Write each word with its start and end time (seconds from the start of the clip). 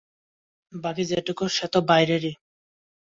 বাকি 0.73 1.03
যেটুকু 1.05 1.43
সে 1.47 1.65
তো 1.67 1.79
বাইরের। 1.81 2.23